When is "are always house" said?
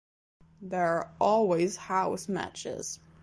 0.93-2.27